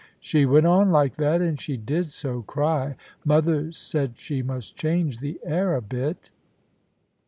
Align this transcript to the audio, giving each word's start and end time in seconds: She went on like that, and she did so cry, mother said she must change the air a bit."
She 0.19 0.47
went 0.47 0.65
on 0.65 0.89
like 0.89 1.17
that, 1.17 1.43
and 1.43 1.61
she 1.61 1.77
did 1.77 2.07
so 2.09 2.41
cry, 2.41 2.95
mother 3.23 3.71
said 3.71 4.17
she 4.17 4.41
must 4.41 4.75
change 4.75 5.19
the 5.19 5.39
air 5.43 5.75
a 5.75 5.81
bit." 5.83 6.31